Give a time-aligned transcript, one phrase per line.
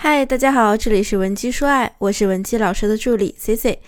[0.00, 3.80] 嗨，大家好，这里是文姬说爱，我是文姬老师的助理 C C，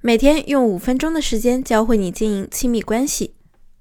[0.00, 3.34] 每天用五分钟的时间教会你经营亲密关系。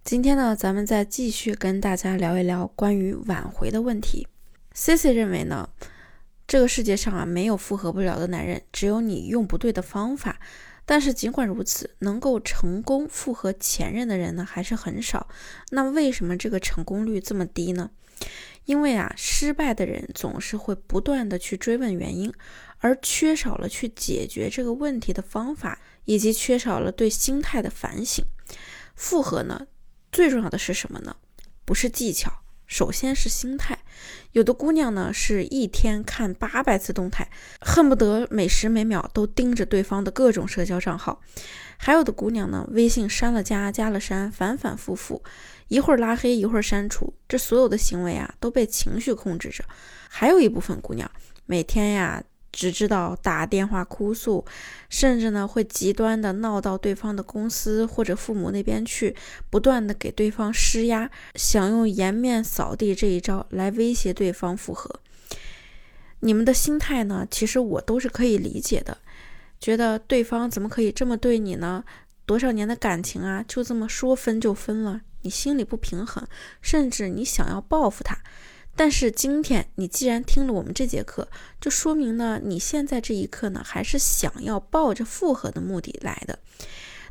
[0.04, 4.28] 今天呢，咱们再继续跟大家聊一聊关于挽回的问题。
[4.74, 5.70] C C 认为呢，
[6.48, 10.40] 这个世界上啊，没有复合不了的男人，只有你用不对的方法。
[10.88, 15.28] 但是尽管如此，能够成功复合前任的人呢，还是很少。
[15.72, 17.92] 那为什么这个成功率这么低呢？
[18.64, 22.34] 因为啊，失败的人总是会不断的去追问原因，
[22.80, 28.26] 而缺少了去解决这个问题的方法，以及缺少了对心态的反省。
[28.96, 29.68] 复合呢，
[30.12, 31.18] 最重要的是什么呢？
[31.66, 32.32] 不是技巧，
[32.68, 33.80] 首先是心态。
[34.34, 37.28] 有的姑娘呢，是一天看八百次动态，
[37.62, 41.20] 恨不得每时每秒都盯着对方的各种社交账号；
[41.78, 45.24] 还有的姑娘呢，微信删了加，加了删，反反复复。
[45.70, 49.64] 一会儿拉黑，一会儿删除，这所有的行为啊都被情绪控制着。
[50.10, 51.10] 还有一部分姑娘，
[51.46, 52.24] 每天呀
[52.58, 54.44] 只知道打电话哭诉，
[54.90, 59.16] 甚至呢会极端的闹到对方的公司或者父母那边去，
[59.52, 65.00] 不断的给对方施压，想用颜面扫地这一招来威胁对方复合。
[66.22, 68.98] 你们的心态呢，其实我都是可以理解的，
[69.60, 71.84] 觉得对方怎么可以这么对你呢？
[72.26, 75.02] 多少年的感情啊，就这么说分就分了？
[75.22, 76.28] 你心里不平衡，
[76.60, 78.18] 甚至你想要报复他，
[78.78, 81.28] 但是今天你既然听了我们这节课，
[81.60, 86.38] 就说明呢，你现在这一刻呢，还是想要抱着复合的目的来的。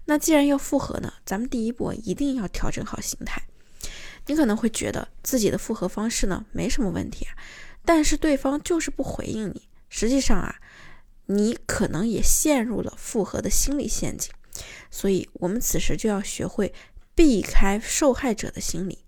[0.05, 3.43] 那既然要复合呢，咱们第一步一定要调整好心态。
[4.27, 7.35] 你可能会觉得自己的复合方式呢没什么问题啊，
[7.85, 9.69] 但是对方就是不回应你。
[9.89, 10.55] 实际上啊，
[11.27, 14.33] 你可能也陷入了复合的心理陷阱。
[14.91, 16.73] 所以，我们此时就要学会。
[17.17, 18.99] 避开受害者的心理，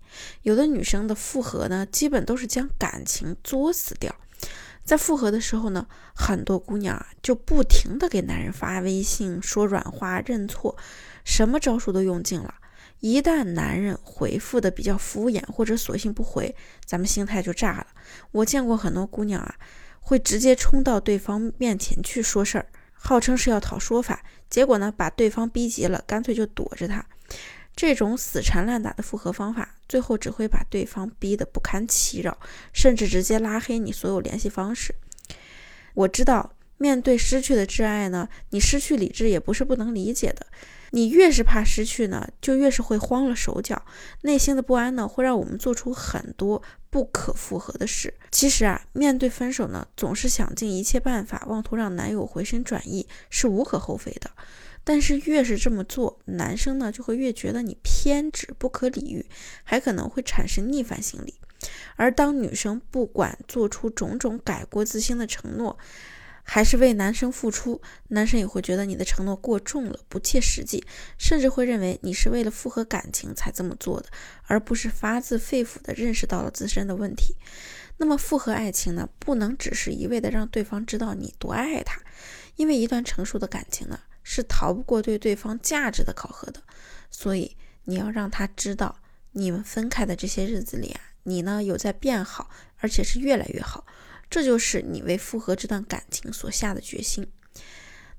[0.41, 4.15] 有的女生的复合呢，基本都是将感情作死掉。
[4.83, 10.75] 在复合的时候呢，很多姑娘啊就不停的给男人发微信说软话认错，
[11.23, 12.55] 什么招数都用尽了。
[12.99, 17.87] 一旦男人回复的比较敷衍或者索性不回，咱们心态就炸了。
[18.31, 19.55] 我见过很多姑娘啊，
[19.99, 27.05] 会直接冲到对方面前去说事儿，号称是要讨说法，结果呢把对方逼急了，干脆就躲着他。
[27.75, 32.37] 这种死缠烂打的复合方法，最后只会把对方逼得不堪其扰，
[32.71, 34.95] 甚至直接拉黑你所有联系方式。
[35.95, 40.45] 我知道，面对失去的挚爱呢，你失去理智也不是不能理解的。
[40.91, 43.85] 你越是怕失去呢，就越是会慌了手脚，
[44.21, 48.11] 内心的不安呢，会让我们做出很多不可复合的事。
[48.31, 54.31] 其实啊，面对分手呢，总是想尽一切办法，妄图让男友回心转意，是无可厚非的。
[54.89, 59.23] 但是越是这么做，男生呢就会越觉得你偏执不可理喻，
[59.63, 61.35] 还可能会产生逆反心理。
[61.95, 65.77] 而当女生不管做出种种改过自新的承诺，
[66.41, 70.83] 还是为男生付出，男生也会觉得你的承诺过重了，不切实际，
[71.19, 74.09] 甚至会认为你是为了复合感情才这么做的，
[74.47, 77.35] 而不是发自肺腑的认识到了自身的问题。
[77.97, 82.01] 那么复合爱情呢，不能只是一味的让对方知道你多爱他，
[82.55, 83.99] 因为一段成熟的感情呢。
[84.31, 86.61] 是逃不过对对方价值的考核的，
[87.09, 88.99] 所以你要让他知道，
[89.31, 92.47] 你们分开的这些日子里啊，你呢有在变好，
[92.77, 93.87] 而且是越来越好，
[94.29, 97.27] 这就是你为复合这段感情所下的决心。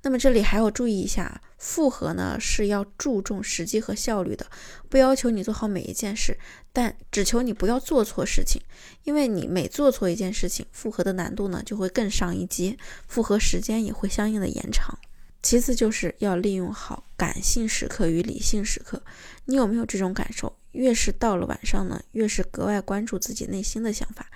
[0.03, 4.45] 那么这里还要注意一下，复合呢是要注重时机和效率的，
[4.89, 6.37] 不要求你做好每一件事，
[6.73, 8.61] 但只求你不要做错事情，
[9.05, 14.99] 因为你每做错一件事情，复合的难度呢就会更上一阶，复合时间也会相应的延长。
[15.43, 19.03] 其次就是要利用好感性时刻与理性时刻。
[19.47, 20.57] 你有没有这种感受？
[20.73, 24.31] 越是到了晚上呢，越是格外关注自己内心的想法。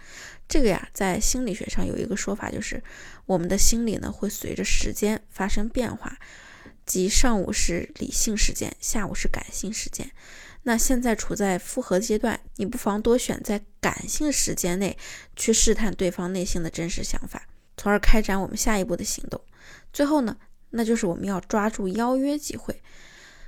[0.49, 2.83] 这个呀，在心理学上有一个说法，就是
[3.27, 6.19] 我们的心理呢会随着时间发生变化，
[6.85, 10.11] 即上午是理性时间，下午是感性时间。
[10.65, 14.99] 那现在处在复合阶段，你不妨多选在感性时间内
[15.37, 19.41] 去试探对方内心的真实想法，从而开展我们下一步的行动。
[19.93, 20.37] 最后呢？
[20.75, 22.83] 那就是我们要抓住邀约机会，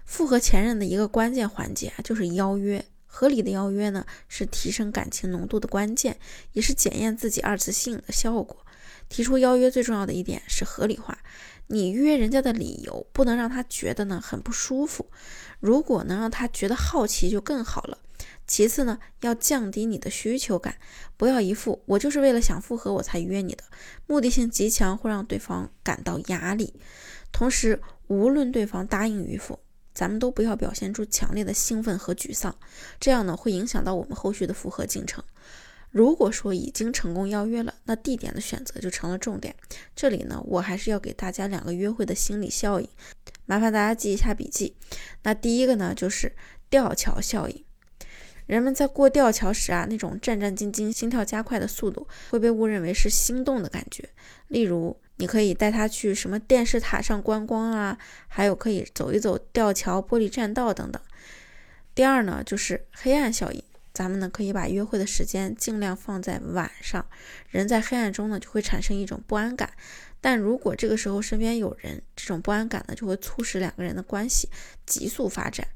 [0.04, 2.84] 复合前任的一个关键环节啊，就是邀约。
[3.08, 6.18] 合理的邀约呢，是提升感情浓度的关键，
[6.52, 8.58] 也是检验自己二次性的效果。
[9.08, 11.16] 提出邀约最重要的一点是合理化，
[11.68, 15.06] 你约人家的理由不能让他觉得呢很不舒服，
[15.60, 17.98] 如果能让他觉得好奇就更好了。
[18.46, 20.76] 其次呢，要降低你的需求感，
[21.16, 23.64] 不要一副我就是为了想复合我才约你的，
[24.06, 26.74] 目的性极强，会让对方感到压力。
[27.32, 29.58] 同时，无论对方答应与否，
[29.92, 32.56] 咱们都不要表现出强烈的兴奋和沮丧，
[33.00, 35.24] 这样呢会影响到我们后续的复合进程。
[35.90, 39.56] 如果说已经成功邀约了，那地点的选择就成了重点。
[39.94, 42.88] 这里呢，我还是要给大家两个约会的心理效应，
[43.44, 44.76] 麻烦大家记一下笔记。
[45.24, 46.36] 那第一个呢，就是
[46.70, 47.65] 吊桥效应。
[48.46, 54.08] 人们在过吊桥时啊，那种战战兢兢、心跳加快的速度，会被误认为是心动的感觉。
[54.48, 57.98] 例如，你可以带他去什么电视塔上观光啊，
[58.28, 61.02] 还有可以走一走吊桥、玻璃栈道等等。
[61.94, 63.62] 第二呢，就是黑暗效应。
[63.92, 67.06] 咱们呢可以把约会的时间尽量放在晚上，
[67.48, 69.72] 人在黑暗中呢就会产生一种不安感。
[70.20, 74.50] 但如果这个时候身边有人，这种不安感呢就会促使两个人的关系
[74.84, 75.66] 急速发展。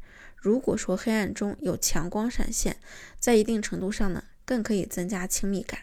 [0.40, 2.76] 如果说黑暗中有强光闪现，
[3.19, 5.81] 在一定程度上呢更可以增加亲密感。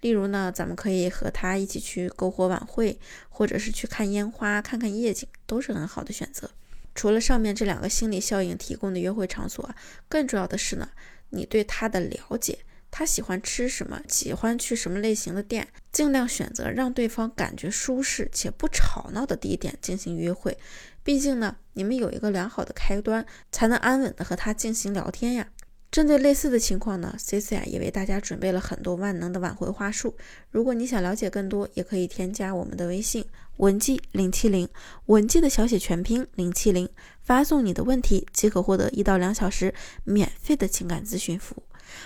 [0.00, 2.98] 例如呢，咱们可以和他一起去篝火晚会，
[3.28, 6.50] 或者是去看烟花、看看夜景，都是很好的选择。
[6.94, 9.74] 除了上面这两个心理效应提供的约会场所，
[10.08, 10.90] 更重要的是呢。
[11.30, 12.60] 你对他的了解，
[12.92, 20.56] 他喜欢吃什么，喜欢去什么类型的店，尽量选择让对方感觉舒适且不吵闹的地点进行约会。
[21.04, 25.46] 毕竟呢，你们有一个良好的开端，才能安稳的和他进行聊天呀。
[25.90, 30.16] 针对类似的情况呢，C C 啊也为大家准备了很多万能的挽回话术。
[30.50, 33.24] 如果你想了解更多，也可以添加我们的微信
[33.58, 34.68] 文姬零七零，
[35.06, 36.88] 文姬的小写全拼零七零，
[37.20, 39.72] 发送你的问题即可获得一到两小时
[40.02, 41.62] 免费的情感咨询服务。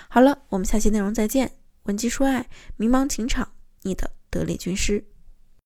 [0.07, 1.53] 好了，我们下期内容再见。
[1.83, 2.47] 文姬说爱，
[2.77, 5.03] 迷茫情场，你的得力军师。